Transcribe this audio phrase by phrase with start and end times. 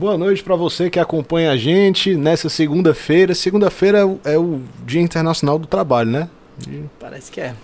[0.00, 3.34] Boa noite para você que acompanha a gente nessa segunda-feira.
[3.34, 6.30] Segunda-feira é o Dia Internacional do Trabalho, né?
[6.98, 7.54] Parece que é.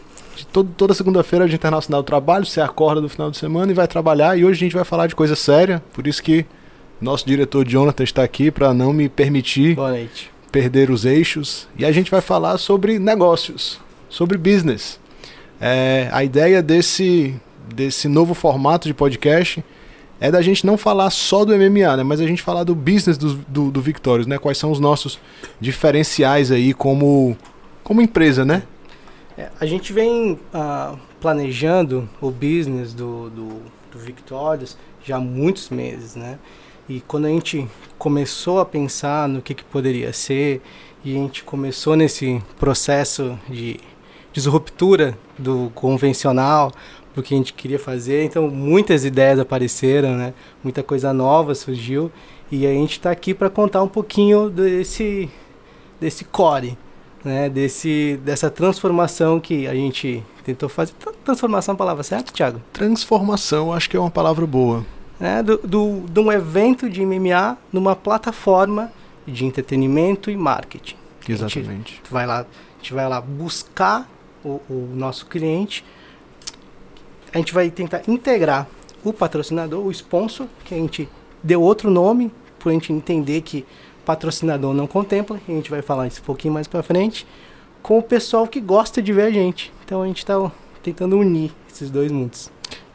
[0.53, 2.45] Todo, toda segunda-feira é o Dia Internacional do Trabalho.
[2.45, 4.37] Você acorda no final de semana e vai trabalhar.
[4.37, 5.83] E hoje a gente vai falar de coisa séria.
[5.95, 6.45] Por isso que
[7.01, 9.75] nosso diretor Jonathan está aqui para não me permitir
[10.53, 11.67] perder os eixos.
[11.79, 13.81] E a gente vai falar sobre negócios,
[14.11, 15.01] sobre business.
[15.59, 17.35] É, a ideia desse,
[17.75, 19.65] desse novo formato de podcast
[20.21, 22.03] é da gente não falar só do MMA, né?
[22.03, 24.39] Mas a gente falar do business do, do, do Victorious, né?
[24.39, 25.19] Quais são os nossos
[25.61, 27.37] diferenciais aí como,
[27.85, 28.63] como empresa, né?
[29.37, 33.49] É, a gente vem uh, planejando o business do, do,
[33.93, 36.39] do Victorious já há muitos meses, né?
[36.89, 37.67] E quando a gente
[37.99, 40.63] começou a pensar no que, que poderia ser,
[41.05, 43.79] e a gente começou nesse processo de
[44.33, 46.73] disruptura do convencional,
[47.17, 48.25] do que a gente queria fazer.
[48.25, 50.35] Então, muitas ideias apareceram, né?
[50.63, 52.13] Muita coisa nova surgiu.
[52.53, 55.29] E a gente está aqui para contar um pouquinho desse,
[55.99, 56.77] desse core,
[57.25, 57.49] né?
[57.49, 60.93] Desse, dessa transformação que a gente tentou fazer.
[61.25, 62.61] Transformação é a palavra certa, Thiago?
[62.71, 64.85] Transformação, acho que é uma palavra boa.
[65.19, 68.93] É, do, do, de um evento de MMA numa plataforma
[69.27, 70.97] de entretenimento e marketing.
[71.27, 71.95] Exatamente.
[71.95, 74.07] A gente vai lá, a gente vai lá buscar
[74.45, 75.83] o, o nosso cliente
[77.37, 78.67] a gente vai tentar integrar
[79.05, 81.07] o patrocinador, o sponsor, que a gente
[81.43, 83.65] deu outro nome, para a gente entender que
[84.07, 87.27] patrocinador não contempla, e a gente vai falar isso um pouquinho mais para frente,
[87.83, 89.71] com o pessoal que gosta de ver a gente.
[89.85, 90.51] Então a gente está
[90.83, 92.51] tentando unir esses dois mundos.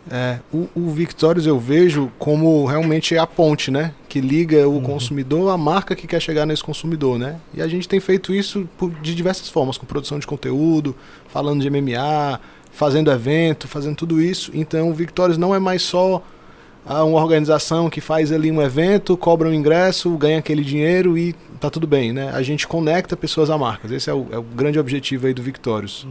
[0.09, 3.93] É, o, o Victorious eu vejo como realmente a ponte, né?
[4.09, 4.81] Que liga o uhum.
[4.81, 7.39] consumidor à marca que quer chegar nesse consumidor, né?
[7.53, 10.95] E a gente tem feito isso por, de diversas formas, com produção de conteúdo,
[11.27, 14.51] falando de MMA, fazendo evento, fazendo tudo isso.
[14.53, 16.23] Então o Victorious não é mais só
[16.85, 21.33] ah, uma organização que faz ali um evento, cobra um ingresso, ganha aquele dinheiro e
[21.59, 22.31] tá tudo bem, né?
[22.33, 23.91] A gente conecta pessoas a marcas.
[23.91, 26.07] Esse é o, é o grande objetivo aí do Victorious.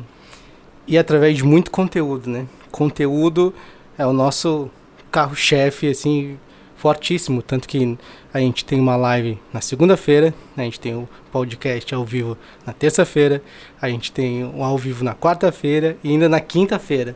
[0.87, 2.47] E através de muito conteúdo, né?
[2.71, 3.53] Conteúdo
[3.99, 4.71] é o nosso
[5.11, 6.39] carro-chefe, assim,
[6.81, 7.43] fortíssimo.
[7.43, 7.97] Tanto que
[8.33, 12.37] a gente tem uma live na segunda-feira, a gente tem o podcast ao vivo
[12.67, 13.43] na terça-feira,
[13.81, 17.15] a gente tem um ao vivo na quarta-feira e ainda na quinta-feira.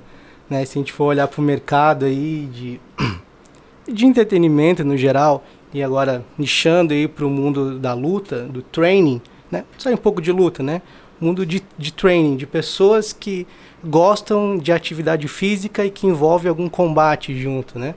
[0.48, 0.64] Né?
[0.64, 2.80] Se a gente for olhar para o mercado aí de,
[3.90, 5.42] de entretenimento no geral,
[5.72, 9.20] e agora nichando aí para o mundo da luta, do training,
[9.50, 9.64] né?
[9.76, 10.80] Só um pouco de luta, né?
[11.20, 13.44] Mundo de, de training, de pessoas que
[13.84, 17.96] gostam de atividade física e que envolve algum combate junto, né?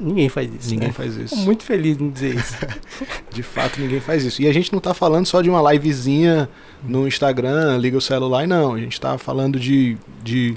[0.00, 0.70] Ninguém faz isso.
[0.70, 0.94] Ninguém né?
[0.94, 1.36] faz isso.
[1.36, 2.56] Muito feliz em dizer isso.
[3.30, 4.42] de fato, ninguém faz isso.
[4.42, 6.48] E a gente não está falando só de uma livezinha
[6.82, 8.74] no Instagram, liga o celular, não.
[8.74, 10.56] A gente está falando de, de,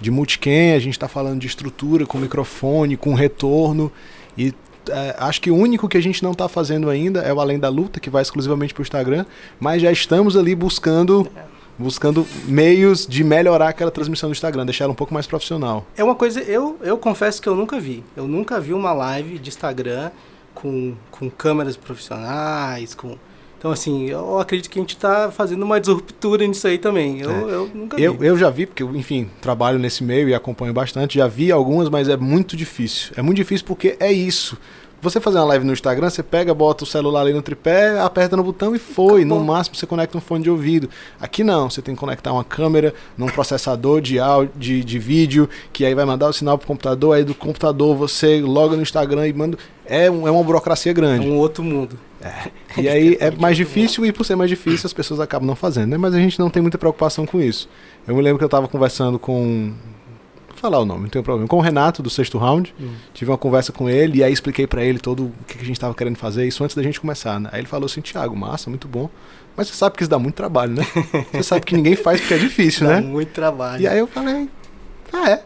[0.00, 3.90] de multicam, a gente está falando de estrutura com microfone, com retorno.
[4.36, 4.52] E
[4.90, 7.58] é, acho que o único que a gente não está fazendo ainda é o Além
[7.58, 9.24] da Luta, que vai exclusivamente para o Instagram,
[9.60, 11.30] mas já estamos ali buscando.
[11.36, 15.86] É buscando meios de melhorar aquela transmissão do Instagram, deixar ela um pouco mais profissional.
[15.96, 18.04] É uma coisa, eu, eu confesso que eu nunca vi.
[18.16, 20.10] Eu nunca vi uma live de Instagram
[20.54, 23.16] com, com câmeras profissionais, com.
[23.58, 27.20] Então, assim, eu acredito que a gente está fazendo uma disruptura nisso aí também.
[27.20, 27.54] Eu, é.
[27.54, 28.02] eu nunca vi.
[28.02, 31.18] Eu, eu já vi, porque eu, enfim, trabalho nesse meio e acompanho bastante.
[31.18, 33.12] Já vi algumas, mas é muito difícil.
[33.16, 34.58] É muito difícil porque é isso.
[35.02, 38.36] Você fazer uma live no Instagram, você pega, bota o celular ali no tripé, aperta
[38.36, 39.22] no botão e foi.
[39.22, 39.40] Acabou.
[39.40, 40.88] No máximo você conecta um fone de ouvido.
[41.20, 45.48] Aqui não, você tem que conectar uma câmera num processador de áudio, de, de vídeo,
[45.72, 49.26] que aí vai mandar o sinal pro computador, aí do computador você loga no Instagram
[49.26, 49.58] e manda.
[49.84, 51.26] É, um, é uma burocracia grande.
[51.26, 51.98] É um outro mundo.
[52.20, 52.80] É.
[52.80, 55.90] E aí é mais difícil e por ser mais difícil as pessoas acabam não fazendo,
[55.90, 55.96] né?
[55.96, 57.68] Mas a gente não tem muita preocupação com isso.
[58.06, 59.72] Eu me lembro que eu estava conversando com
[60.62, 61.48] falar o nome, não tem problema.
[61.48, 62.94] Com o Renato, do sexto round, hum.
[63.12, 65.72] tive uma conversa com ele e aí expliquei para ele todo o que, a gente
[65.72, 67.50] estava querendo fazer, isso antes da gente começar, né?
[67.52, 69.10] Aí ele falou assim, Thiago, massa, muito bom.
[69.56, 70.86] Mas você sabe que isso dá muito trabalho, né?
[71.30, 73.06] Você sabe que ninguém faz porque é difícil, dá né?
[73.06, 73.82] muito trabalho.
[73.82, 74.48] E aí eu falei,
[75.12, 75.44] ah, é.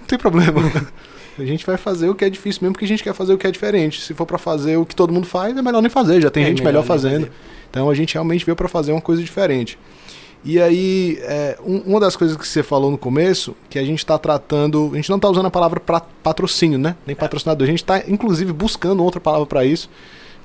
[0.00, 0.60] Não tem problema.
[1.38, 3.38] A gente vai fazer o que é difícil mesmo, porque a gente quer fazer o
[3.38, 4.02] que é diferente.
[4.02, 6.44] Se for para fazer o que todo mundo faz, é melhor nem fazer, já tem
[6.44, 7.30] é gente melhor, melhor fazendo.
[7.70, 9.78] Então a gente realmente veio para fazer uma coisa diferente.
[10.44, 14.00] E aí, é, um, uma das coisas que você falou no começo, que a gente
[14.00, 14.90] está tratando.
[14.92, 16.96] A gente não está usando a palavra pra, patrocínio, né?
[17.06, 17.64] Nem patrocinador.
[17.64, 19.88] A gente está, inclusive, buscando outra palavra para isso.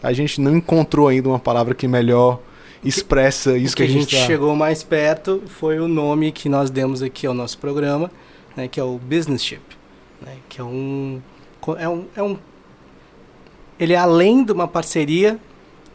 [0.03, 2.39] A gente não encontrou ainda uma palavra que melhor
[2.83, 4.25] expressa isso que, que, a gente, tá...
[4.25, 8.11] chegou mais perto foi o nome que nós demos aqui ao nosso programa,
[8.55, 9.55] né, que é o Business
[10.21, 11.21] né, que é um,
[11.79, 12.37] é um, é um
[13.79, 15.39] ele é além de uma parceria,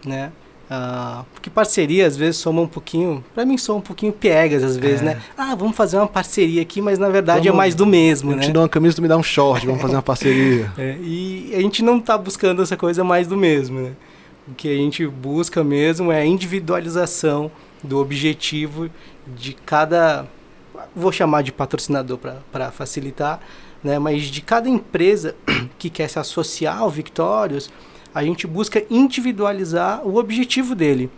[0.04, 0.32] né,
[0.72, 4.74] Uh, porque parceria às vezes soma um pouquinho, para mim são um pouquinho piegas às
[4.74, 5.04] vezes, é.
[5.04, 5.22] né?
[5.36, 8.30] Ah, vamos fazer uma parceria aqui, mas na verdade é vamos, é mais do mesmo,
[8.30, 8.42] eu né?
[8.42, 10.72] Eu te dou uma camisa, tu me dá um short, vamos fazer uma parceria.
[10.78, 13.92] É, e a gente não tá buscando essa coisa mais do mesmo, né?
[14.48, 17.50] O que a gente busca mesmo é a individualização
[17.82, 18.88] do objetivo
[19.26, 20.26] de cada,
[20.96, 22.18] vou chamar de patrocinador
[22.50, 23.40] para facilitar,
[23.84, 23.98] né?
[23.98, 25.34] Mas de cada empresa
[25.78, 27.68] que quer se associar ao Victorious,
[28.14, 31.10] a gente busca individualizar o objetivo dele.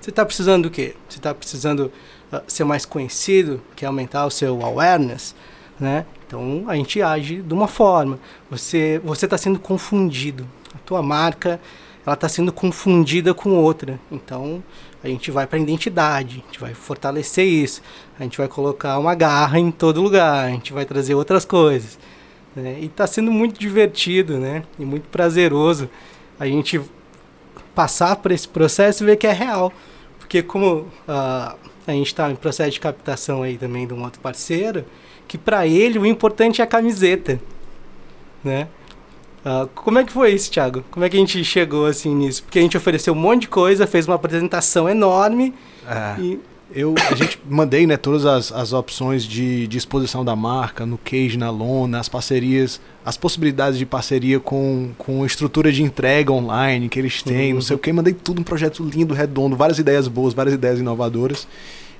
[0.00, 0.94] Você está precisando do quê?
[1.08, 1.92] Você está precisando
[2.32, 5.34] uh, ser mais conhecido, quer aumentar o seu awareness,
[5.78, 6.06] né?
[6.26, 8.18] Então a gente age de uma forma.
[8.50, 10.46] Você você está sendo confundido.
[10.74, 11.60] A tua marca
[12.06, 14.00] ela está sendo confundida com outra.
[14.10, 14.62] Então
[15.02, 17.82] a gente vai para a identidade, a gente vai fortalecer isso,
[18.18, 21.98] a gente vai colocar uma garra em todo lugar, a gente vai trazer outras coisas.
[22.54, 22.78] Né?
[22.80, 24.62] E está sendo muito divertido, né?
[24.78, 25.88] E muito prazeroso
[26.38, 26.80] a gente
[27.74, 29.72] passar por esse processo e ver que é real.
[30.18, 31.56] Porque como uh,
[31.86, 34.84] a gente está em processo de captação aí também de um outro parceiro,
[35.26, 37.40] que para ele o importante é a camiseta,
[38.42, 38.68] né?
[39.44, 40.84] Uh, como é que foi isso, Thiago?
[40.90, 42.42] Como é que a gente chegou assim nisso?
[42.42, 45.54] Porque a gente ofereceu um monte de coisa, fez uma apresentação enorme
[45.86, 46.20] é.
[46.20, 46.40] e
[46.74, 50.98] eu, a gente mandei né, todas as, as opções de, de exposição da marca, no
[50.98, 56.88] cage, na lona, as parcerias, as possibilidades de parceria com, com estrutura de entrega online
[56.88, 57.54] que eles têm, uhum.
[57.56, 57.92] não sei o que.
[57.92, 61.46] Mandei tudo um projeto lindo, redondo, várias ideias boas, várias ideias inovadoras.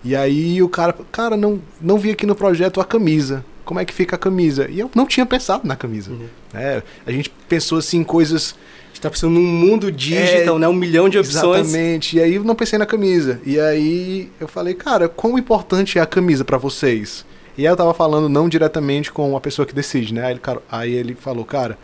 [0.05, 3.44] E aí o cara, cara, não, não vi aqui no projeto a camisa.
[3.64, 4.69] Como é que fica a camisa?
[4.70, 6.11] E eu não tinha pensado na camisa.
[6.11, 6.26] Uhum.
[6.55, 8.55] É, a gente pensou assim em coisas
[9.00, 10.69] está pensando num mundo digital, é, né?
[10.69, 11.69] Um milhão de opções.
[11.69, 12.17] Exatamente.
[12.17, 13.41] E aí eu não pensei na camisa.
[13.44, 17.25] E aí eu falei, cara, quão importante é a camisa para vocês?
[17.56, 20.25] E aí eu tava falando não diretamente com a pessoa que decide, né?
[20.26, 21.79] Aí ele, aí ele falou, cara,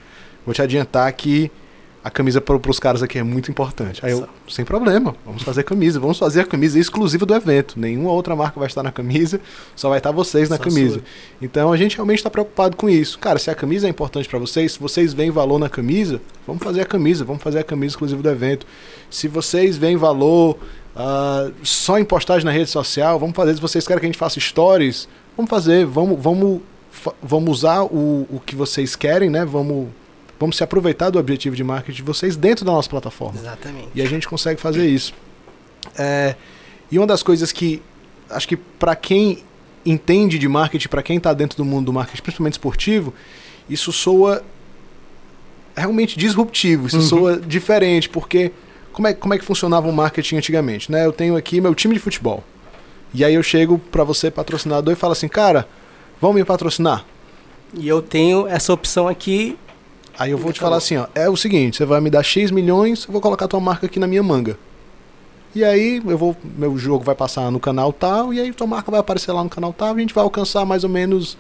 [0.45, 1.51] vou te adiantar que
[2.07, 3.99] a camisa para os caras aqui é muito importante.
[4.07, 7.81] Aí eu, sem problema, vamos fazer camisa, vamos fazer a camisa exclusiva do evento.
[7.81, 9.41] Nenhuma outra marca vai estar na camisa,
[9.75, 11.01] só vai estar vocês na só camisa.
[11.01, 11.03] Sua.
[11.43, 13.19] Então a gente realmente está preocupado com isso.
[13.19, 16.63] Cara, se a camisa é importante para vocês, se vocês veem valor na camisa, vamos
[16.63, 18.65] fazer a camisa, vamos fazer a camisa exclusiva do evento.
[19.11, 20.57] Se vocês veem valor
[20.95, 23.57] uh, só em postagem na rede social, vamos fazer.
[23.57, 26.61] Se vocês querem que a gente faça stories, vamos fazer, vamos, vamos,
[27.21, 29.45] vamos usar o, o que vocês querem, né?
[29.45, 29.89] Vamos
[30.39, 33.39] vamos se aproveitar do objetivo de marketing de vocês dentro da nossa plataforma.
[33.39, 33.89] Exatamente.
[33.95, 35.15] E a gente consegue fazer isso.
[35.97, 36.35] É,
[36.91, 37.83] e uma das coisas que
[38.31, 39.43] acho que para quem
[39.85, 43.15] entende de marketing, para quem está dentro do mundo do marketing, principalmente esportivo,
[43.69, 44.43] isso soa
[45.77, 47.03] realmente disruptivo, isso uhum.
[47.03, 48.51] soa diferente, porque
[48.93, 50.91] como é, como é que funcionava o marketing antigamente?
[50.91, 51.05] Né?
[51.05, 52.43] Eu tenho aqui meu time de futebol.
[53.15, 55.69] E aí eu chego para você, patrocinador, e falo assim, cara,
[56.21, 57.05] vamos me patrocinar?
[57.75, 59.57] E eu tenho essa opção aqui
[60.19, 62.51] Aí eu vou te falar assim, ó, é o seguinte, você vai me dar X
[62.51, 64.59] milhões, eu vou colocar tua marca aqui na minha manga.
[65.55, 68.91] E aí eu vou, meu jogo vai passar no canal tal, e aí tua marca
[68.91, 71.37] vai aparecer lá no canal tal, e a gente vai alcançar mais ou menos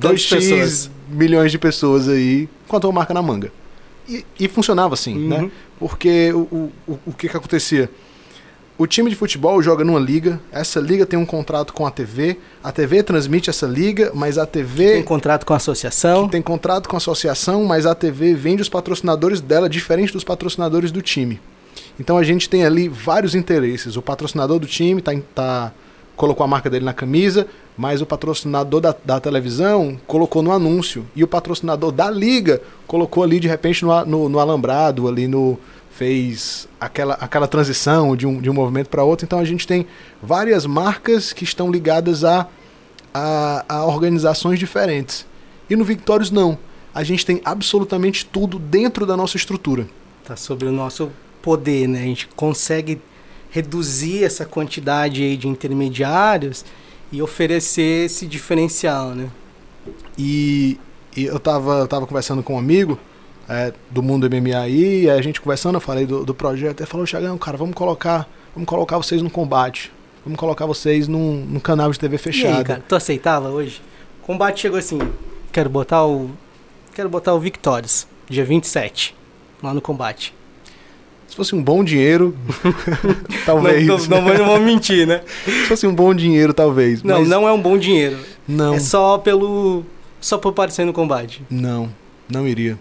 [0.00, 3.52] 2x milhões de pessoas aí com a tua marca na manga.
[4.08, 5.36] E, e funcionava assim, né?
[5.36, 5.42] uhum.
[5.44, 5.50] né?
[5.78, 7.90] Porque o, o, o que que acontecia?
[8.78, 12.38] O time de futebol joga numa liga, essa liga tem um contrato com a TV,
[12.64, 14.94] a TV transmite essa liga, mas a TV.
[14.94, 16.26] Tem contrato com a associação.
[16.26, 20.90] tem contrato com a associação, mas a TV vende os patrocinadores dela, diferente dos patrocinadores
[20.90, 21.38] do time.
[22.00, 23.96] Então a gente tem ali vários interesses.
[23.96, 25.72] O patrocinador do time tá, tá
[26.16, 31.06] colocou a marca dele na camisa, mas o patrocinador da, da, televisão colocou no anúncio.
[31.14, 35.58] E o patrocinador da liga colocou ali de repente no, no, no alambrado, ali no,
[35.92, 39.24] fez aquela, aquela transição de um, de um movimento para outro.
[39.24, 39.86] Então a gente tem
[40.22, 42.48] várias marcas que estão ligadas a,
[43.12, 45.26] a, a organizações diferentes.
[45.68, 46.58] E no Victórios não.
[46.94, 49.86] A gente tem absolutamente tudo dentro da nossa estrutura.
[50.22, 52.00] Está sobre o nosso poder, né?
[52.00, 53.00] A gente consegue
[53.50, 56.64] reduzir essa quantidade aí de intermediários
[57.10, 59.28] e oferecer esse diferencial, né?
[60.16, 60.78] E,
[61.16, 62.98] e eu estava eu tava conversando com um amigo
[63.48, 66.88] é, do mundo MMA aí, e a gente conversando, eu falei do, do projeto, ele
[66.88, 69.92] falou, Chagão, cara, vamos colocar, vamos colocar vocês no combate.
[70.24, 72.54] Vamos colocar vocês num, num canal de TV fechado.
[72.54, 73.82] E aí, cara, tu aceitava hoje?
[74.22, 74.98] O combate chegou assim,
[75.50, 76.30] quero botar o.
[76.94, 79.16] Quero botar o Victorious, dia 27,
[79.62, 80.32] lá no combate.
[81.26, 82.36] Se fosse um bom dinheiro,
[83.46, 83.86] talvez.
[84.06, 85.22] Não, não, não, vamos mentir, né?
[85.44, 87.02] Se fosse um bom dinheiro, talvez.
[87.02, 87.28] Não, mas...
[87.28, 88.18] não é um bom dinheiro.
[88.46, 88.74] Não.
[88.74, 89.82] É só pelo.
[90.20, 91.42] Só por aparecer no combate.
[91.50, 91.88] Não,
[92.28, 92.78] não iria.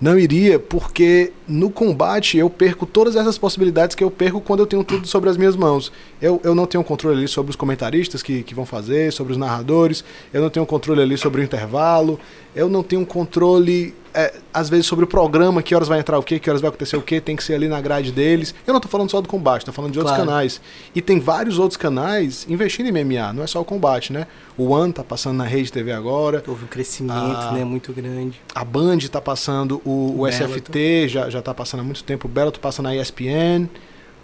[0.00, 4.66] Não iria, porque no combate eu perco todas essas possibilidades que eu perco quando eu
[4.66, 5.90] tenho tudo sobre as minhas mãos.
[6.20, 9.38] Eu, eu não tenho controle ali sobre os comentaristas que, que vão fazer, sobre os
[9.38, 12.20] narradores, eu não tenho controle ali sobre o intervalo,
[12.54, 16.22] eu não tenho controle é, às vezes sobre o programa, que horas vai entrar o
[16.22, 18.54] quê, que horas vai acontecer o quê, tem que ser ali na grade deles.
[18.66, 20.28] Eu não tô falando só do combate, tô falando de outros claro.
[20.28, 20.60] canais.
[20.94, 24.26] E tem vários outros canais investindo em MMA, não é só o combate, né?
[24.56, 26.42] O One tá passando na rede TV agora.
[26.48, 28.40] Houve um crescimento, a, né, muito grande.
[28.52, 32.26] A Band tá passando, o, o, o SFT já, já tá passando há muito tempo,
[32.26, 33.68] o Bellator passa na ESPN.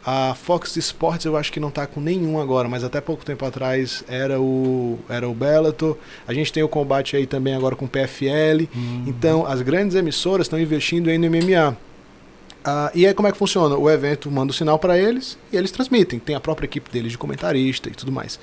[0.06, 3.42] A Fox Sports eu acho que não está com nenhum agora, mas até pouco tempo
[3.46, 5.96] atrás era o era o Bellator.
[6.28, 8.68] A gente tem o combate aí também agora com o PFL.
[8.74, 9.04] Uhum.
[9.06, 11.74] Então, as grandes emissoras estão investindo aí no MMA.
[12.62, 13.76] Ah, e aí como é que funciona?
[13.76, 16.18] O evento manda o sinal para eles e eles transmitem.
[16.18, 18.38] Tem a própria equipe deles de comentarista e tudo mais.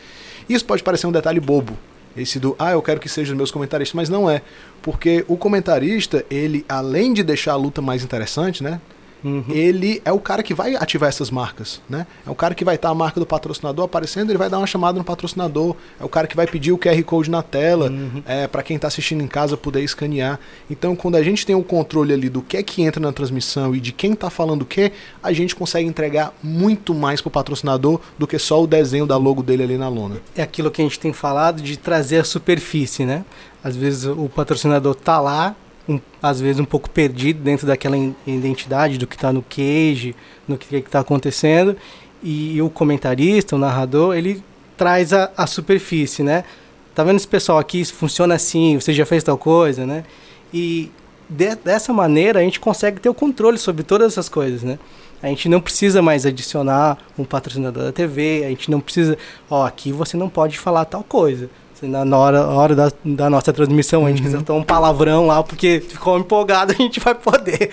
[0.49, 1.77] Isso pode parecer um detalhe bobo,
[2.15, 4.41] esse do ah, eu quero que sejam meus comentaristas, mas não é,
[4.81, 8.79] porque o comentarista, ele além de deixar a luta mais interessante, né?
[9.23, 9.45] Uhum.
[9.49, 12.07] Ele é o cara que vai ativar essas marcas, né?
[12.25, 14.67] É o cara que vai estar a marca do patrocinador aparecendo, ele vai dar uma
[14.67, 15.75] chamada no patrocinador.
[15.99, 18.23] É o cara que vai pedir o QR Code na tela, uhum.
[18.25, 20.39] é, para quem está assistindo em casa poder escanear.
[20.69, 23.75] Então, quando a gente tem o controle ali do que é que entra na transmissão
[23.75, 27.31] e de quem está falando o que, a gente consegue entregar muito mais para o
[27.31, 30.17] patrocinador do que só o desenho da logo dele ali na lona.
[30.35, 33.23] É aquilo que a gente tem falado de trazer a superfície, né?
[33.63, 35.55] Às vezes o patrocinador tá lá,
[35.88, 40.15] um, às vezes um pouco perdido dentro daquela identidade do que está no cage,
[40.47, 41.75] no que está acontecendo,
[42.23, 44.43] e o comentarista, o narrador, ele
[44.77, 46.43] traz a, a superfície, né?
[46.93, 50.03] Tá vendo esse pessoal aqui, funciona assim, você já fez tal coisa, né?
[50.53, 50.91] E
[51.29, 54.77] de, dessa maneira a gente consegue ter o controle sobre todas essas coisas, né?
[55.23, 59.17] A gente não precisa mais adicionar um patrocinador da TV, a gente não precisa,
[59.50, 61.50] ó, aqui você não pode falar tal coisa
[61.81, 64.25] na, na hora, hora da, da, nossa transmissão, a gente uhum.
[64.25, 67.71] quiser dar um palavrão lá, porque ficou empolgado, a gente vai poder.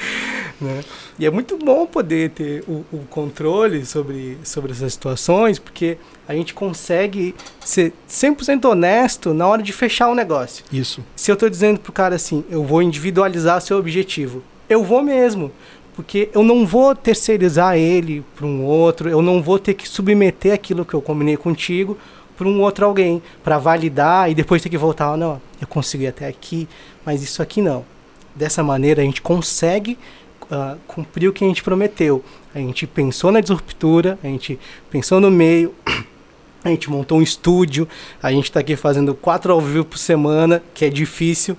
[0.61, 0.81] Né?
[1.19, 6.35] E é muito bom poder ter o, o, controle sobre, sobre essas situações, porque a
[6.35, 10.65] gente consegue ser 100% honesto na hora de fechar o negócio.
[10.73, 11.05] Isso.
[11.17, 15.53] Se eu estou dizendo pro cara assim, eu vou individualizar seu objetivo, eu vou mesmo
[15.99, 20.55] porque eu não vou terceirizar ele para um outro, eu não vou ter que submeter
[20.55, 21.99] aquilo que eu combinei contigo
[22.39, 26.29] para um outro alguém, para validar e depois ter que voltar, não, eu consegui até
[26.29, 26.69] aqui,
[27.05, 27.85] mas isso aqui não.
[28.33, 29.99] Dessa maneira a gente consegue
[30.45, 32.25] uh, cumprir o que a gente prometeu.
[32.55, 34.57] A gente pensou na disruptura, a gente
[34.89, 35.75] pensou no meio,
[36.63, 37.89] a gente montou um estúdio,
[38.23, 41.57] a gente está aqui fazendo quatro ao vivo por semana, que é difícil,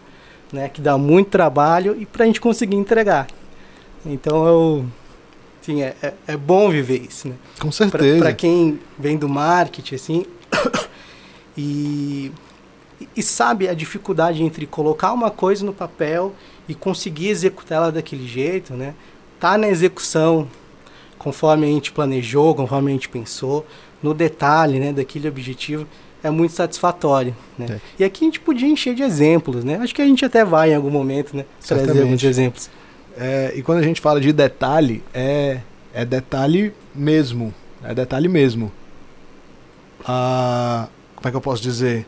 [0.54, 3.28] né, que dá muito trabalho e para a gente conseguir entregar.
[4.06, 4.86] Então eu
[5.62, 7.36] Sim, é, é, é, bom viver isso, né?
[7.60, 8.18] Com certeza.
[8.18, 10.26] Para quem vem do marketing, assim,
[11.58, 12.32] e,
[13.16, 16.34] e sabe a dificuldade entre colocar uma coisa no papel
[16.68, 18.94] e conseguir executá-la daquele jeito, né?
[19.40, 20.48] Tá na execução
[21.18, 23.66] conforme a gente planejou, conforme a gente pensou,
[24.02, 25.86] no detalhe, né, daquele objetivo,
[26.24, 27.66] é muito satisfatório, né?
[27.70, 27.80] É.
[28.00, 29.78] E aqui a gente podia encher de exemplos, né?
[29.82, 32.70] Acho que a gente até vai em algum momento, né, trazer alguns exemplos.
[33.18, 35.60] É, e quando a gente fala de detalhe, é,
[35.94, 38.72] é detalhe mesmo, é detalhe mesmo
[40.06, 40.88] a
[41.20, 42.08] como é que eu posso dizer?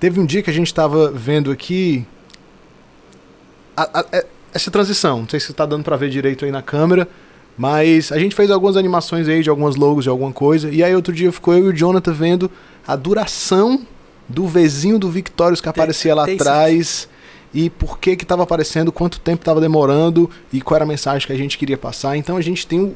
[0.00, 2.04] Teve um dia que a gente estava vendo aqui
[3.76, 5.20] a, a, é, essa transição.
[5.20, 7.08] Não sei se está dando para ver direito aí na câmera,
[7.56, 10.68] mas a gente fez algumas animações aí de algumas logos de alguma coisa.
[10.70, 12.50] E aí outro dia ficou eu e o Jonathan vendo
[12.84, 13.86] a duração
[14.28, 17.08] do vizinho do Victorious que aparecia lá atrás
[17.54, 21.26] e por que que estava aparecendo, quanto tempo estava demorando e qual era a mensagem
[21.26, 22.16] que a gente queria passar.
[22.16, 22.94] Então a gente tem um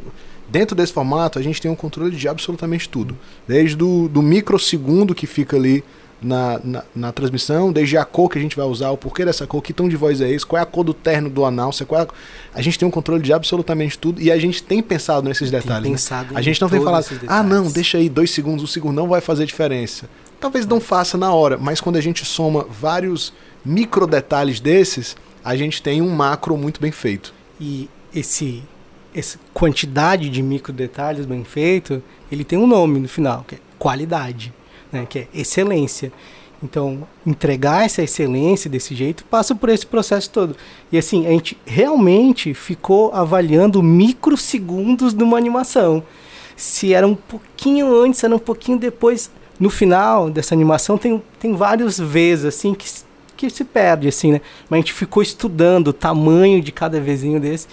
[0.48, 3.16] Dentro desse formato, a gente tem um controle de absolutamente tudo.
[3.46, 5.82] Desde do, do microsegundo que fica ali
[6.20, 9.46] na, na, na, transmissão, desde a cor que a gente vai usar, o porquê dessa
[9.46, 11.86] cor, que tom de voz é esse, qual é a cor do terno do announcer,
[11.86, 12.08] qual é a...
[12.54, 15.82] a gente tem um controle de absolutamente tudo e a gente tem pensado nesses detalhes.
[15.82, 15.96] Tem né?
[15.96, 16.40] pensado né?
[16.40, 19.20] A gente não tem falado, ah não, deixa aí dois segundos, um segundo não vai
[19.20, 20.08] fazer diferença.
[20.40, 23.32] Talvez não faça na hora, mas quando a gente soma vários
[23.64, 27.32] micro detalhes desses, a gente tem um macro muito bem feito.
[27.60, 28.62] E esse
[29.18, 33.58] essa quantidade de micro detalhes bem feito, ele tem um nome no final, que é
[33.78, 34.52] qualidade,
[34.92, 36.12] né, que é excelência.
[36.62, 40.56] Então, entregar essa excelência desse jeito passa por esse processo todo.
[40.90, 46.02] E assim, a gente realmente ficou avaliando microsegundos de uma animação.
[46.56, 49.30] Se era um pouquinho antes, era um pouquinho depois.
[49.60, 52.86] No final dessa animação tem, tem vários vezes assim que,
[53.36, 54.40] que se perde, assim, né?
[54.68, 57.66] Mas a gente ficou estudando o tamanho de cada vizinho desse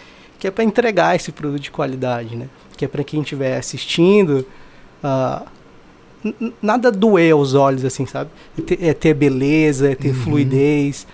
[0.44, 2.50] que é para entregar esse produto de qualidade, né?
[2.76, 4.46] Que é para quem estiver assistindo,
[5.02, 5.48] uh,
[6.62, 8.30] nada doer aos olhos, assim, sabe?
[8.60, 10.16] É ter, é ter beleza, é ter uhum.
[10.16, 11.08] fluidez,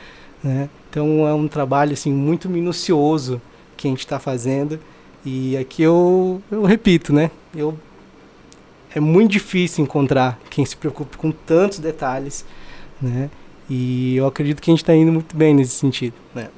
[0.44, 0.68] né?
[0.90, 3.40] Então é um trabalho, assim, muito minucioso
[3.78, 4.80] que a gente está fazendo.
[5.24, 7.30] E aqui eu, eu repito, né?
[7.56, 7.78] Eu,
[8.96, 12.44] é muito difícil encontrar quem se preocupe com tantos detalhes,
[13.00, 13.30] né?
[13.70, 16.50] E eu acredito que a gente está indo muito bem nesse sentido, né?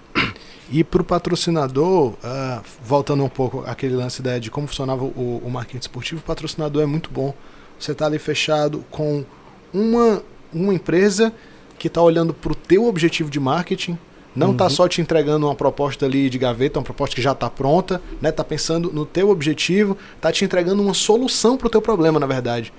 [0.72, 5.42] E para o patrocinador, uh, voltando um pouco aquele lance da, de como funcionava o,
[5.44, 7.34] o marketing esportivo, o patrocinador é muito bom.
[7.78, 9.26] Você está ali fechado com
[9.74, 10.24] uma,
[10.54, 11.34] uma empresa
[11.78, 13.98] que está olhando para o teu objetivo de marketing,
[14.36, 14.70] não está uhum.
[14.70, 18.32] só te entregando uma proposta ali de gaveta, uma proposta que já está pronta, né?
[18.32, 22.26] Tá pensando no teu objetivo, tá te entregando uma solução para o teu problema, na
[22.26, 22.72] verdade.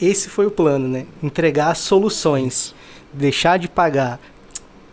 [0.00, 1.06] Esse foi o plano, né?
[1.22, 2.74] Entregar soluções,
[3.12, 4.18] deixar de pagar,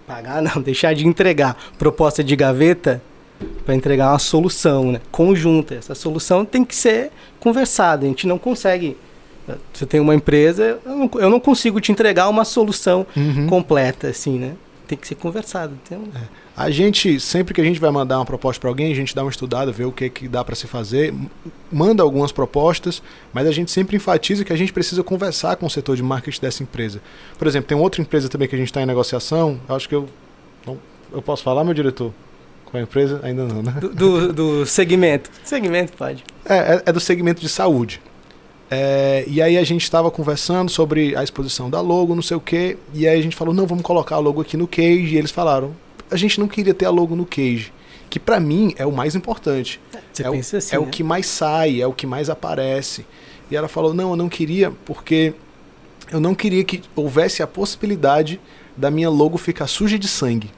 [0.07, 3.01] pagar não, deixar de entregar proposta de gaveta
[3.65, 5.01] para entregar uma solução, né?
[5.11, 5.75] Conjunta.
[5.75, 8.05] Essa solução tem que ser conversada.
[8.05, 8.97] A gente não consegue
[9.73, 13.45] você tem uma empresa, eu não, eu não consigo te entregar uma solução uhum.
[13.47, 14.53] completa, assim, né?
[14.87, 15.77] Tem que ser conversado.
[15.83, 16.03] Então...
[16.15, 16.45] É.
[16.57, 19.23] A gente, sempre que a gente vai mandar uma proposta para alguém, a gente dá
[19.23, 21.13] uma estudada, vê o que, que dá para se fazer,
[21.71, 25.69] manda algumas propostas, mas a gente sempre enfatiza que a gente precisa conversar com o
[25.69, 27.01] setor de marketing dessa empresa.
[27.37, 30.07] Por exemplo, tem outra empresa também que a gente está em negociação, acho que eu.
[30.65, 30.77] Não,
[31.11, 32.13] eu posso falar, meu diretor?
[32.65, 33.19] Com a empresa?
[33.21, 33.73] Ainda não, né?
[33.79, 35.29] Do, do, do segmento.
[35.43, 36.23] Segmento pode.
[36.45, 38.01] É, é, é do segmento de saúde.
[38.69, 42.39] É, e aí a gente estava conversando sobre a exposição da logo, não sei o
[42.39, 45.17] quê, e aí a gente falou, não, vamos colocar a logo aqui no cage, e
[45.17, 45.75] eles falaram,
[46.09, 47.71] a gente não queria ter a logo no cage,
[48.09, 49.79] que para mim é o mais importante.
[50.11, 50.85] Você é pensa o, assim, É né?
[50.85, 53.05] o que mais sai, é o que mais aparece.
[53.51, 55.33] E ela falou, não, eu não queria, porque
[56.11, 58.39] eu não queria que houvesse a possibilidade
[58.75, 60.49] da minha logo ficar suja de sangue.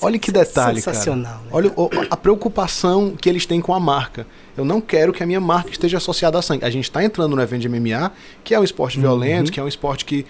[0.00, 1.64] Olha que detalhe, Sensacional, cara.
[1.68, 1.72] Né?
[1.76, 4.26] Olha a preocupação que eles têm com a marca.
[4.56, 6.64] Eu não quero que a minha marca esteja associada a sangue.
[6.64, 8.12] A gente está entrando no evento de MMA,
[8.44, 9.02] que é um esporte uhum.
[9.02, 10.26] violento, que é um esporte que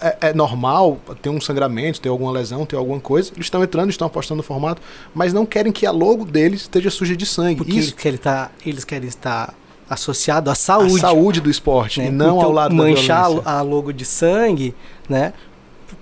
[0.00, 3.30] é, é, normal ter um sangramento, ter alguma lesão, ter alguma coisa.
[3.34, 4.80] Eles estão entrando, estão apostando no formato,
[5.14, 7.56] mas não querem que a logo deles esteja suja de sangue.
[7.56, 9.54] Porque Isso, que ele tá, eles querem estar
[9.88, 10.96] associado à saúde.
[10.96, 12.06] A saúde do esporte, né?
[12.06, 14.74] e não então, ao lado manchar da Manchar a logo de sangue,
[15.08, 15.34] né?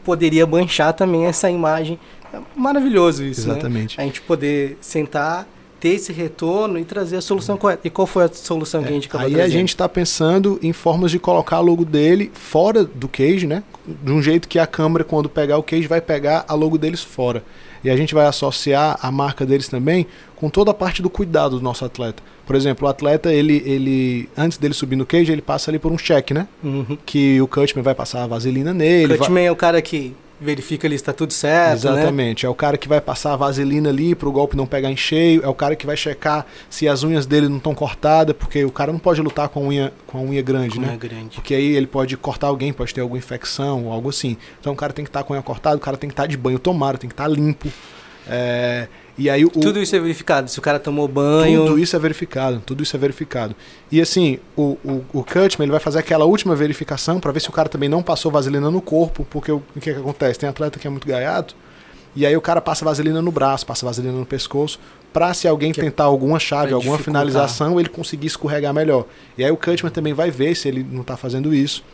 [0.05, 1.99] Poderia manchar também essa imagem
[2.33, 3.47] é maravilhoso isso.
[3.47, 3.55] Né?
[3.55, 3.97] Exatamente.
[3.97, 4.05] Né?
[4.05, 5.47] A gente poder sentar,
[5.80, 7.87] ter esse retorno e trazer a solução correta.
[7.87, 9.55] E qual foi a solução é, que a gente acabou Aí trazendo?
[9.55, 13.62] a gente está pensando em formas de colocar o logo dele fora do cage, né?
[13.87, 17.03] De um jeito que a câmera, quando pegar o cage, vai pegar a logo deles
[17.03, 17.42] fora.
[17.83, 21.57] E a gente vai associar a marca deles também com toda a parte do cuidado
[21.57, 22.22] do nosso atleta.
[22.44, 25.92] Por exemplo, o atleta, ele, ele antes dele subir no cage, ele passa ali por
[25.92, 26.48] um check, né?
[26.62, 26.98] Uhum.
[27.05, 29.14] Que o Cutman vai passar a vaselina nele.
[29.14, 29.46] O Cutman vai...
[29.46, 31.85] é o cara que verifica ali se está tudo certo.
[31.85, 31.92] Né?
[31.92, 32.44] Exatamente.
[32.44, 32.48] Né?
[32.48, 34.96] É o cara que vai passar a vaselina ali para o golpe não pegar em
[34.96, 35.42] cheio.
[35.44, 38.70] É o cara que vai checar se as unhas dele não estão cortadas, porque o
[38.70, 40.88] cara não pode lutar com a unha, com a unha grande, com né?
[40.88, 41.35] Unha grande.
[41.35, 44.37] Porque aí ele pode cortar alguém, pode ter alguma infecção ou algo assim.
[44.61, 46.14] Então o cara tem que estar tá com a unha cortada, o cara tem que
[46.14, 47.68] estar tá de banho tomado, tem que estar tá limpo.
[48.29, 50.48] É, e aí o, tudo isso é verificado.
[50.48, 51.66] Se o cara tomou banho.
[51.66, 52.62] Tudo isso é verificado.
[52.64, 53.54] Tudo isso é verificado.
[53.90, 57.48] E assim, o, o, o Cutman ele vai fazer aquela última verificação para ver se
[57.48, 60.38] o cara também não passou vaselina no corpo, porque o, o que, que acontece?
[60.38, 61.57] Tem atleta que é muito gaiato,
[62.14, 64.78] e aí o cara passa vaselina no braço, passa vaselina no pescoço,
[65.12, 69.07] para se alguém que tentar alguma chave, alguma finalização, ele conseguir escorregar melhor.
[69.37, 71.85] E aí o Cutman também vai ver se ele não está fazendo isso.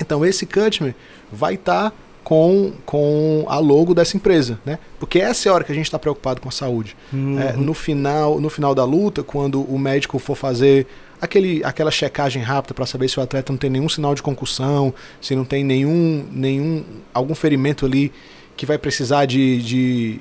[0.00, 0.94] Então esse Cutman
[1.32, 1.96] vai estar tá
[2.28, 4.78] com, com a logo dessa empresa, né?
[5.00, 6.94] Porque essa é a hora que a gente está preocupado com a saúde.
[7.10, 7.40] Uhum.
[7.40, 10.86] É, no final no final da luta, quando o médico for fazer
[11.18, 14.92] aquele, aquela checagem rápida para saber se o atleta não tem nenhum sinal de concussão,
[15.22, 18.12] se não tem nenhum, nenhum algum ferimento ali
[18.58, 20.20] que vai precisar de, de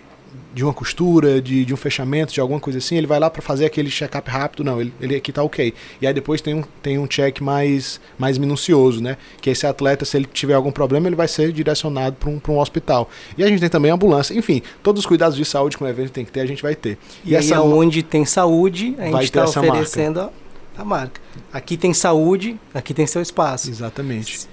[0.54, 3.42] de uma costura, de, de um fechamento, de alguma coisa assim, ele vai lá para
[3.42, 5.74] fazer aquele check-up rápido, não, ele, ele aqui tá ok.
[6.02, 9.18] E aí depois tem um, tem um check mais, mais minucioso, né?
[9.42, 12.60] Que esse atleta, se ele tiver algum problema, ele vai ser direcionado para um, um
[12.60, 13.10] hospital.
[13.38, 14.34] E a gente tem também a ambulância.
[14.34, 16.76] Enfim, todos os cuidados de saúde que um evento tem que ter, a gente vai
[16.76, 16.98] ter.
[17.24, 20.34] E, e aí, essa, onde tem saúde, a gente está oferecendo marca.
[20.78, 21.22] a marca.
[21.54, 23.70] Aqui tem saúde, aqui tem seu espaço.
[23.70, 24.48] Exatamente.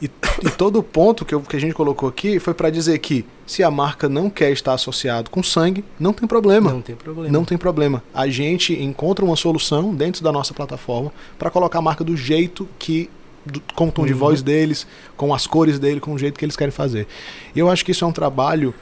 [0.00, 0.08] E,
[0.44, 3.24] e todo o ponto que, eu, que a gente colocou aqui foi para dizer que
[3.46, 6.70] se a marca não quer estar associado com sangue, não tem problema.
[6.70, 7.32] Não tem problema.
[7.32, 8.02] Não tem problema.
[8.14, 12.68] A gente encontra uma solução dentro da nossa plataforma para colocar a marca do jeito
[12.78, 13.10] que
[13.44, 14.06] do, com o tom uhum.
[14.06, 17.06] de voz deles, com as cores dele, com o jeito que eles querem fazer.
[17.54, 18.74] E eu acho que isso é um trabalho.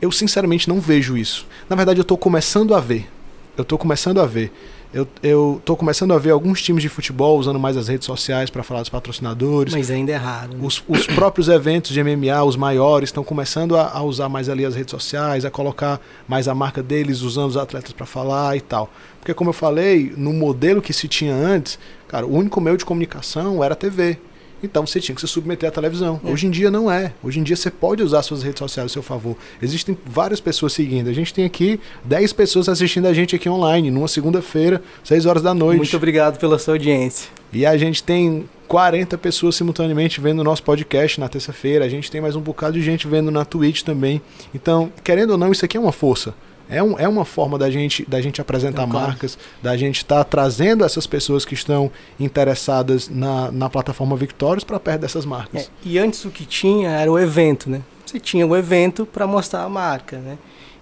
[0.00, 1.46] Eu sinceramente não vejo isso.
[1.68, 3.08] Na verdade, eu estou começando a ver.
[3.56, 4.52] Eu estou começando a ver.
[4.92, 8.48] Eu, eu tô começando a ver alguns times de futebol usando mais as redes sociais
[8.48, 9.74] para falar dos patrocinadores.
[9.74, 10.54] Mas ainda é raro.
[10.54, 10.60] Né?
[10.62, 14.64] Os, os próprios eventos de MMA, os maiores, estão começando a, a, usar mais ali
[14.64, 18.62] as redes sociais, a colocar mais a marca deles, usando os atletas para falar e
[18.62, 18.90] tal.
[19.20, 22.84] Porque, como eu falei, no modelo que se tinha antes, cara, o único meio de
[22.86, 24.18] comunicação era a TV.
[24.62, 26.20] Então você tinha que se submeter à televisão.
[26.24, 26.30] É.
[26.30, 27.12] Hoje em dia não é.
[27.22, 29.36] Hoje em dia você pode usar suas redes sociais a seu favor.
[29.62, 31.08] Existem várias pessoas seguindo.
[31.08, 35.42] A gente tem aqui 10 pessoas assistindo a gente aqui online, numa segunda-feira, 6 horas
[35.42, 35.78] da noite.
[35.78, 37.30] Muito obrigado pela sua audiência.
[37.52, 41.84] E a gente tem 40 pessoas simultaneamente vendo o nosso podcast na terça-feira.
[41.84, 44.20] A gente tem mais um bocado de gente vendo na Twitch também.
[44.54, 46.34] Então, querendo ou não, isso aqui é uma força.
[46.70, 50.24] É, um, é uma forma da gente, da gente apresentar marcas, da gente estar tá
[50.24, 55.62] trazendo essas pessoas que estão interessadas na, na plataforma Victorious para perto dessas marcas.
[55.62, 57.82] É, e antes o que tinha era o evento, né?
[58.04, 60.38] Você tinha o evento para mostrar a marca, né?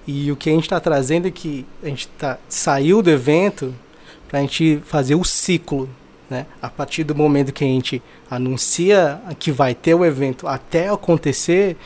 [0.06, 3.74] E o que a gente está trazendo é que a gente tá, saiu do evento
[4.28, 5.88] para a gente fazer o ciclo
[6.28, 6.46] né?
[6.60, 11.76] A partir do momento que a gente anuncia que vai ter o evento até acontecer,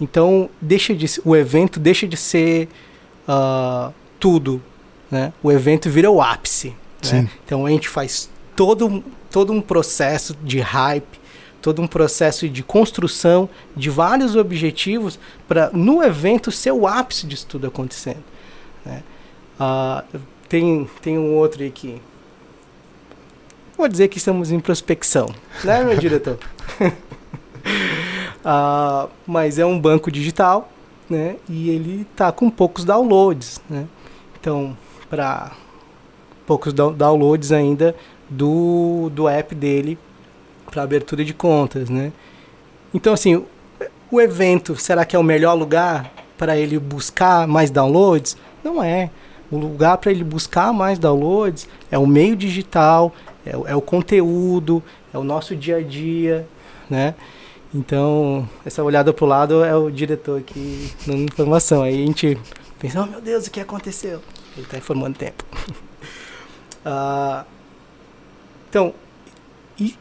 [0.00, 2.68] então deixa de, o evento deixa de ser
[3.30, 4.60] uh, tudo.
[5.10, 5.32] Né?
[5.42, 6.74] O evento vira o ápice.
[7.12, 7.28] Né?
[7.44, 11.20] Então a gente faz todo, todo um processo de hype,
[11.62, 17.46] todo um processo de construção de vários objetivos para no evento ser o ápice disso
[17.46, 18.24] tudo acontecendo.
[18.84, 19.02] Né?
[19.58, 22.00] Uh, tem, tem um outro aqui
[23.80, 25.26] vou dizer que estamos em prospecção,
[25.64, 26.38] né, meu diretor?
[28.44, 30.70] uh, mas é um banco digital,
[31.10, 31.36] né?
[31.48, 33.86] E ele está com poucos downloads, né?
[34.40, 34.76] Então,
[35.10, 35.52] para
[36.46, 37.94] poucos downloads ainda
[38.28, 39.98] do, do app dele
[40.70, 42.12] para abertura de contas, né?
[42.94, 43.44] Então, assim,
[44.10, 48.36] o evento, será que é o melhor lugar para ele buscar mais downloads?
[48.62, 49.10] Não é.
[49.50, 53.12] O lugar para ele buscar mais downloads é o meio digital,
[53.44, 56.46] é, é o conteúdo, é o nosso dia a dia,
[56.88, 57.14] né?
[57.72, 61.82] Então, essa olhada pro lado é o diretor aqui dando informação.
[61.82, 62.38] Aí a gente
[62.78, 64.20] pensa, oh meu Deus, o que aconteceu?
[64.56, 65.44] Ele está informando tempo.
[66.84, 67.44] uh,
[68.68, 68.92] então,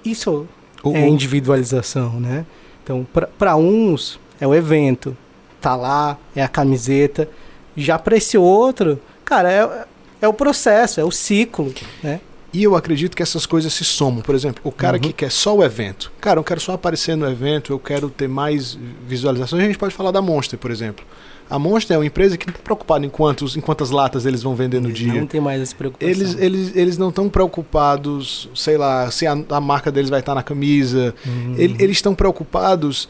[0.03, 0.47] isso
[0.86, 2.45] é individualização, né?
[2.84, 3.05] Então,
[3.38, 5.15] para uns é o evento,
[5.62, 7.29] tá lá, é a camiseta.
[7.77, 9.86] Já para esse outro, cara, é,
[10.23, 12.19] é o processo, é o ciclo, né?
[12.51, 14.21] E eu acredito que essas coisas se somam.
[14.21, 15.01] Por exemplo, o cara uhum.
[15.01, 16.12] que quer só o evento.
[16.19, 19.63] Cara, eu quero só aparecer no evento, eu quero ter mais visualizações.
[19.63, 21.05] A gente pode falar da Monster, por exemplo.
[21.49, 24.43] A Monster é uma empresa que não está preocupada em, quantos, em quantas latas eles
[24.43, 25.13] vão vender no eles dia.
[25.13, 26.09] Não tem mais essa preocupação.
[26.09, 30.35] Eles, eles, eles não estão preocupados, sei lá, se a, a, marca deles vai estar
[30.35, 31.13] na camisa.
[31.25, 31.55] Uhum.
[31.57, 33.09] Ele, eles estão preocupados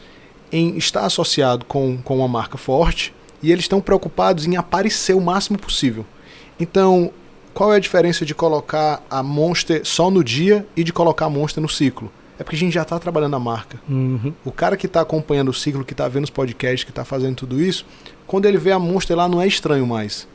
[0.50, 5.20] em estar associado com, com uma marca forte e eles estão preocupados em aparecer o
[5.20, 6.06] máximo possível.
[6.58, 7.10] Então,
[7.52, 11.30] qual é a diferença de colocar a Monster só no dia e de colocar a
[11.30, 12.10] Monster no ciclo?
[12.38, 13.78] É porque a gente já está trabalhando a marca.
[13.88, 14.32] Uhum.
[14.44, 17.36] O cara que está acompanhando o ciclo, que está vendo os podcasts, que está fazendo
[17.36, 17.84] tudo isso,
[18.26, 20.26] quando ele vê a Monster lá, não é estranho mais.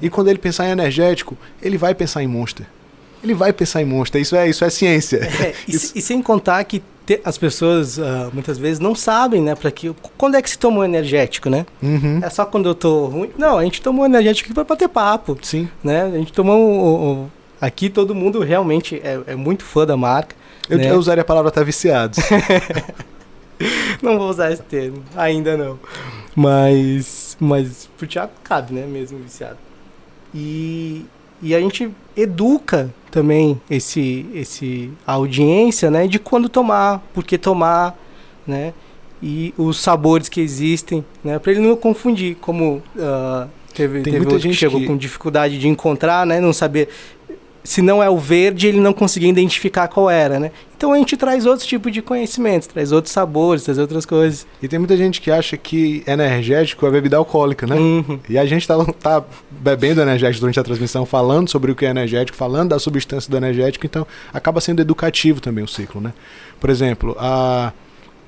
[0.00, 2.66] E quando ele pensar em energético, ele vai pensar em Monster.
[3.24, 4.20] Ele vai pensar em Monster.
[4.20, 5.16] Isso é, isso é ciência.
[5.16, 5.92] É, isso...
[5.94, 9.70] E, e, sem contar que te, as pessoas uh, muitas vezes não sabem, né, para
[9.70, 11.64] que quando é que se tomou energético, né?
[11.80, 12.20] Uhum.
[12.22, 13.30] É só quando eu tô ruim.
[13.38, 15.38] Não, a gente tomou energético para bater papo.
[15.40, 15.68] Sim.
[15.82, 16.02] Né?
[16.02, 17.28] A gente tomou um, um,
[17.60, 20.34] aqui todo mundo realmente é, é muito fã da marca.
[20.68, 20.90] Eu, né?
[20.90, 22.18] eu usaria a palavra até viciados.
[24.02, 25.78] não vou usar esse termo, ainda não.
[26.34, 29.58] Mas mas pro Thiago cabe, né, mesmo viciado.
[30.34, 31.06] E
[31.40, 37.38] e a gente educa também esse, esse a audiência, né, de quando tomar, por que
[37.38, 37.96] tomar,
[38.46, 38.74] né,
[39.22, 44.18] e os sabores que existem, né, para ele não confundir, como uh, teve, Tem teve
[44.18, 44.86] muita gente que chegou que...
[44.86, 46.90] com dificuldade de encontrar, né, não saber
[47.66, 50.52] se não é o verde, ele não conseguia identificar qual era, né?
[50.76, 54.46] Então a gente traz outros tipos de conhecimentos, traz outros sabores, traz outras coisas.
[54.62, 57.74] E tem muita gente que acha que energético é bebida alcoólica, né?
[57.74, 58.20] Uhum.
[58.28, 61.90] E a gente tá, tá bebendo energético durante a transmissão, falando sobre o que é
[61.90, 66.12] energético, falando da substância do energético, então acaba sendo educativo também o ciclo, né?
[66.60, 67.72] Por exemplo, a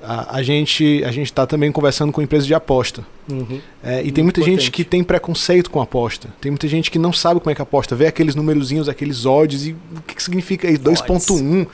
[0.01, 3.05] a, a, gente a gente está também conversando com empresas de aposta.
[3.29, 3.59] Uhum.
[3.83, 4.61] É, e tem muita importante.
[4.61, 6.29] gente que tem preconceito com aposta.
[6.39, 7.95] Tem muita gente que não sabe como é que aposta.
[7.95, 10.83] Vê aqueles númerozinhos, aqueles odds e o que, que significa isso?
[10.83, 11.67] 2.1,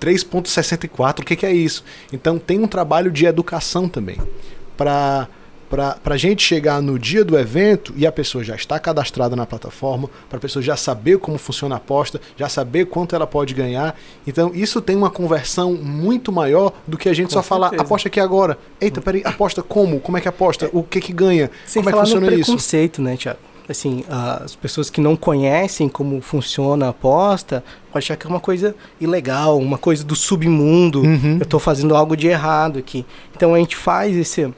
[0.00, 1.84] 3.64, o que, que é isso?
[2.12, 4.18] Então tem um trabalho de educação também.
[4.76, 5.28] Para
[5.70, 9.46] para a gente chegar no dia do evento e a pessoa já está cadastrada na
[9.46, 13.54] plataforma, para a pessoa já saber como funciona a aposta, já saber quanto ela pode
[13.54, 13.96] ganhar.
[14.26, 17.48] Então, isso tem uma conversão muito maior do que a gente Com só certeza.
[17.48, 18.58] falar, aposta aqui agora.
[18.80, 20.00] Eita, peraí, aposta como?
[20.00, 20.68] Como é que aposta?
[20.72, 21.48] O que que ganha?
[21.64, 22.46] Sem como é que funciona no isso?
[22.46, 23.38] preconceito, né, Tiago?
[23.68, 28.40] Assim, as pessoas que não conhecem como funciona a aposta, pode achar que é uma
[28.40, 31.02] coisa ilegal, uma coisa do submundo.
[31.02, 31.36] Uhum.
[31.36, 33.06] Eu estou fazendo algo de errado aqui.
[33.36, 34.52] Então a gente faz esse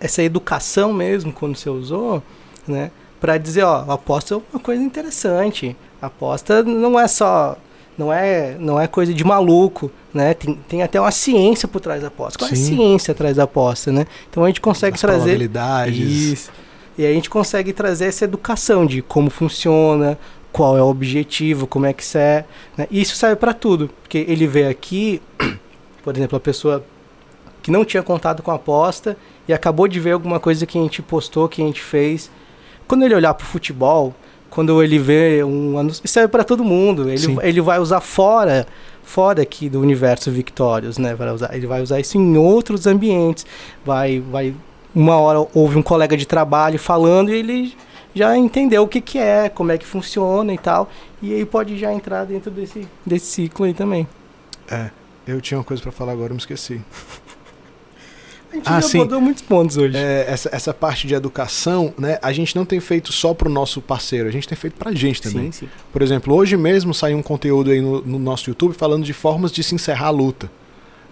[0.00, 2.22] essa educação mesmo, quando você usou,
[2.66, 2.90] né?
[3.20, 5.76] Para dizer, ó, aposta é uma coisa interessante.
[6.00, 7.56] Aposta não é só.
[7.96, 10.32] Não é, não é coisa de maluco, né?
[10.32, 12.38] Tem, tem até uma ciência por trás da aposta.
[12.38, 12.54] Qual Sim.
[12.54, 14.06] é a ciência atrás da aposta, né?
[14.30, 15.32] Então a gente consegue As trazer.
[16.04, 16.52] Isso.
[16.96, 20.16] E a gente consegue trazer essa educação de como funciona,
[20.52, 22.44] qual é o objetivo, como é que isso é.
[22.76, 22.86] Né?
[22.90, 25.20] E isso serve para tudo, porque ele vê aqui,
[26.02, 26.84] por exemplo, a pessoa
[27.62, 29.16] que não tinha contato com a aposta
[29.48, 32.30] e acabou de ver alguma coisa que a gente postou, que a gente fez.
[32.86, 34.14] Quando ele olhar para o futebol,
[34.50, 37.08] quando ele vê um anúncio, isso serve para todo mundo.
[37.08, 38.66] Ele, ele vai usar fora
[39.08, 41.14] fora aqui do universo Victorious, né?
[41.14, 43.46] Vai usar, ele vai usar isso em outros ambientes.
[43.84, 44.54] Vai, vai
[44.94, 47.76] uma hora houve um colega de trabalho falando e ele
[48.14, 50.90] já entendeu o que, que é, como é que funciona e tal.
[51.22, 54.06] E aí pode já entrar dentro desse, desse ciclo aí também.
[54.70, 54.90] É,
[55.26, 56.80] eu tinha uma coisa para falar agora, eu me esqueci.
[58.58, 59.96] Gente ah, já abordou muitos pontos hoje.
[59.96, 62.18] É, essa, essa parte de educação, né?
[62.22, 64.90] A gente não tem feito só para o nosso parceiro, a gente tem feito para
[64.90, 65.52] a gente também.
[65.52, 65.68] Sim, sim.
[65.92, 69.52] Por exemplo, hoje mesmo saiu um conteúdo aí no, no, nosso YouTube falando de formas
[69.52, 70.50] de se encerrar a luta.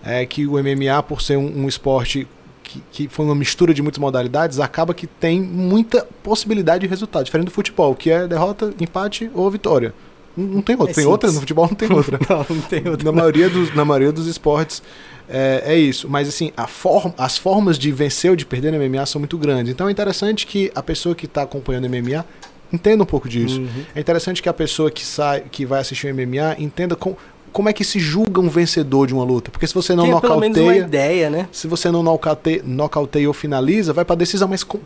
[0.05, 2.29] É que o MMA, por ser um, um esporte
[2.63, 7.25] que, que, foi uma mistura de muitas modalidades, acaba que tem muita possibilidade de resultado,
[7.25, 9.95] diferente do futebol, que é derrota, empate ou vitória.
[10.37, 10.93] Não, tem outra.
[10.93, 11.33] É tem outra?
[11.33, 12.19] No futebol não tem outra.
[12.29, 13.05] não, não tem outra.
[13.05, 14.83] Na, Maioria dos, na maioria dos esportes
[15.29, 16.09] é, é isso.
[16.09, 19.39] Mas assim, a form, as formas de vencer ou de perder no MMA são muito
[19.39, 19.73] grandes.
[19.73, 22.25] Então é interessante que a pessoa que está acompanhando o MMA
[22.73, 23.61] entenda um pouco disso.
[23.61, 23.85] Uhum.
[23.95, 27.17] É interessante que a pessoa que sai, que vai assistir o MMA entenda com,
[27.53, 29.51] como é que se julga um vencedor de uma luta.
[29.51, 30.53] Porque se você não Tem nocauteia.
[30.53, 31.49] Pelo menos uma ideia, né?
[31.53, 34.79] Se você não nocauteia, nocauteia ou finaliza, vai para decisão, mas com,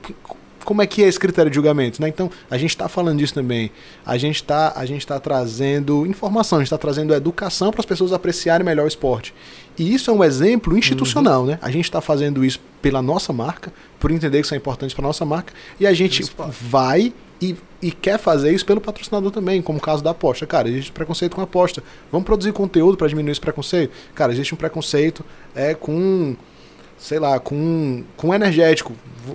[0.71, 2.09] como é que é esse critério de julgamento, né?
[2.09, 3.73] Então, a gente está falando disso também.
[4.07, 7.87] A gente está a gente tá trazendo informação, a gente está trazendo educação para as
[7.87, 9.35] pessoas apreciarem melhor o esporte.
[9.77, 11.49] E isso é um exemplo institucional, uhum.
[11.49, 11.59] né?
[11.61, 15.03] A gente está fazendo isso pela nossa marca, por entender que isso é importante para
[15.03, 16.23] nossa marca, e a gente
[16.61, 20.47] vai e, e, quer fazer isso pelo patrocinador também, como o caso da aposta.
[20.47, 21.83] Cara, existe preconceito com a aposta.
[22.13, 23.93] Vamos produzir conteúdo para diminuir esse preconceito?
[24.15, 26.37] Cara, existe um preconceito é com
[27.01, 28.93] sei lá, com, com energético.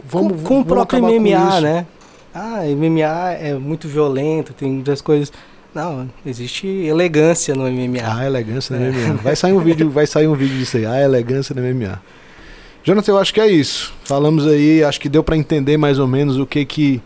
[0.08, 1.86] Vamos, com, com o próprio MMA, né?
[2.34, 5.34] Ah, MMA é muito violento, tem muitas coisas.
[5.74, 8.00] Não, existe elegância no MMA.
[8.04, 8.92] Ah, elegância no é.
[8.92, 9.14] MMA.
[9.16, 10.86] Vai sair um vídeo, vai sair um vídeo disso aí.
[10.86, 12.02] Ah, elegância no MMA.
[12.84, 13.94] Jonathan, eu acho que é isso.
[14.04, 17.02] Falamos aí, acho que deu para entender mais ou menos o que que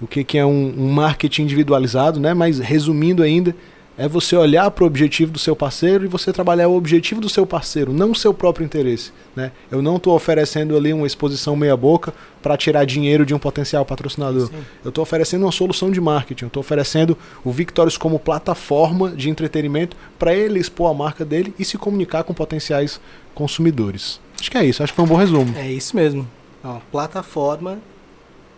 [0.00, 2.32] o que que é um, um marketing individualizado, né?
[2.32, 3.54] Mas resumindo ainda,
[3.98, 7.28] é você olhar para o objetivo do seu parceiro e você trabalhar o objetivo do
[7.28, 9.10] seu parceiro, não o seu próprio interesse.
[9.34, 9.50] Né?
[9.70, 14.46] Eu não estou oferecendo ali uma exposição meia-boca para tirar dinheiro de um potencial patrocinador.
[14.46, 14.64] Sim.
[14.84, 16.44] Eu estou oferecendo uma solução de marketing.
[16.44, 21.52] Eu estou oferecendo o Victorious como plataforma de entretenimento para ele expor a marca dele
[21.58, 23.00] e se comunicar com potenciais
[23.34, 24.20] consumidores.
[24.40, 24.80] Acho que é isso.
[24.80, 25.52] Acho que foi um bom resumo.
[25.56, 26.26] É isso mesmo.
[26.62, 27.80] É uma plataforma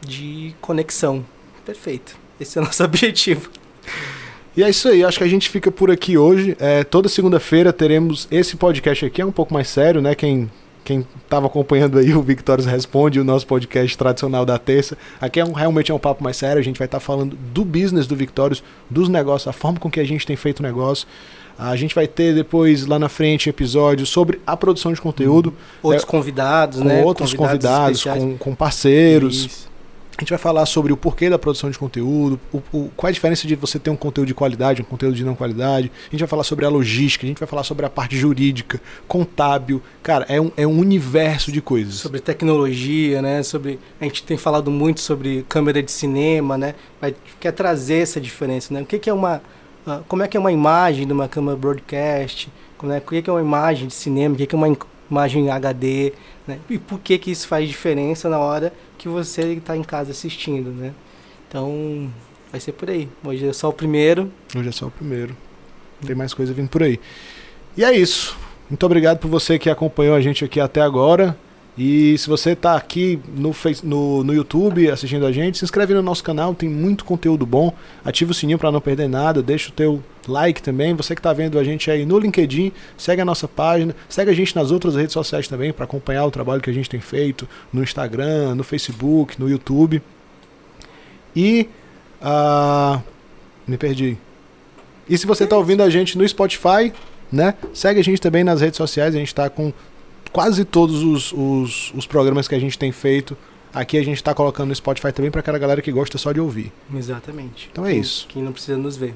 [0.02, 1.24] de conexão.
[1.64, 2.14] Perfeito.
[2.38, 3.50] Esse é o nosso objetivo.
[4.56, 6.56] E é isso aí, acho que a gente fica por aqui hoje.
[6.58, 10.14] É, toda segunda-feira teremos esse podcast aqui, é um pouco mais sério, né?
[10.14, 10.50] Quem
[10.82, 14.96] quem estava acompanhando aí o Victórios Responde, o nosso podcast tradicional da terça.
[15.20, 17.36] Aqui é um, realmente é um papo mais sério, a gente vai estar tá falando
[17.52, 20.62] do business do Victórios, dos negócios, a forma com que a gente tem feito o
[20.62, 21.06] negócio.
[21.58, 25.52] A gente vai ter depois lá na frente episódios sobre a produção de conteúdo.
[25.82, 27.04] Outros é, convidados, com né?
[27.04, 29.44] Outros convidados, convidados com, com parceiros.
[29.44, 29.69] Isso.
[30.16, 33.10] A gente vai falar sobre o porquê da produção de conteúdo, o, o, qual é
[33.10, 35.90] a diferença de você ter um conteúdo de qualidade, um conteúdo de não qualidade.
[36.08, 38.80] A gente vai falar sobre a logística, a gente vai falar sobre a parte jurídica,
[39.08, 39.80] contábil.
[40.02, 41.94] Cara, é um, é um universo de coisas.
[41.94, 43.42] Sobre tecnologia, né?
[43.42, 46.74] Sobre, a gente tem falado muito sobre câmera de cinema, né?
[47.00, 48.82] Vai, quer trazer essa diferença, né?
[48.82, 49.40] O que, que é uma...
[49.86, 52.52] Uh, como é que é uma imagem de uma câmera broadcast?
[52.76, 54.34] Como é, o que, é uma imagem de cinema?
[54.34, 54.68] O que é uma
[55.10, 56.12] imagem HD?
[56.46, 56.58] Né?
[56.68, 60.70] E por que, que isso faz diferença na hora que você está em casa assistindo,
[60.70, 60.92] né?
[61.48, 62.10] Então,
[62.50, 63.08] vai ser por aí.
[63.24, 64.30] Hoje é só o primeiro.
[64.54, 65.36] Hoje é só o primeiro.
[66.06, 67.00] Tem mais coisa vindo por aí.
[67.76, 68.36] E é isso.
[68.68, 71.36] Muito obrigado por você que acompanhou a gente aqui até agora.
[71.78, 75.94] E se você está aqui no, face, no, no YouTube assistindo a gente, se inscreve
[75.94, 77.72] no nosso canal, tem muito conteúdo bom.
[78.04, 80.94] Ativa o sininho para não perder nada, deixa o teu like também.
[80.94, 84.34] Você que está vendo a gente aí no LinkedIn, segue a nossa página, segue a
[84.34, 87.48] gente nas outras redes sociais também para acompanhar o trabalho que a gente tem feito
[87.72, 90.02] no Instagram, no Facebook, no YouTube.
[91.34, 91.68] E.
[92.20, 93.00] Uh,
[93.66, 94.18] me perdi.
[95.08, 96.92] E se você está ouvindo a gente no Spotify,
[97.32, 97.54] né?
[97.72, 99.72] Segue a gente também nas redes sociais, a gente está com
[100.32, 103.36] quase todos os, os, os programas que a gente tem feito
[103.72, 106.40] Aqui a gente está colocando no Spotify também para aquela galera que gosta só de
[106.40, 106.72] ouvir.
[106.92, 107.68] Exatamente.
[107.70, 108.26] Então é isso.
[108.28, 109.14] Quem não precisa nos ver.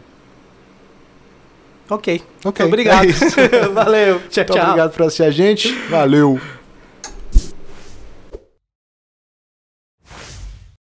[1.91, 2.23] Ok.
[2.45, 2.65] Ok.
[2.65, 3.09] Obrigado.
[3.09, 4.21] É Valeu.
[4.31, 4.63] Tchau, Muito tchau.
[4.63, 5.73] obrigado por assistir a gente.
[5.91, 6.41] Valeu.